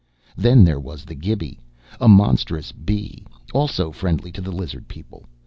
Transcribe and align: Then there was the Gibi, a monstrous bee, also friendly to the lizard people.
Then 0.35 0.63
there 0.63 0.79
was 0.79 1.05
the 1.05 1.13
Gibi, 1.13 1.59
a 1.99 2.07
monstrous 2.07 2.71
bee, 2.71 3.23
also 3.53 3.91
friendly 3.91 4.31
to 4.31 4.41
the 4.41 4.51
lizard 4.51 4.87
people. 4.87 5.27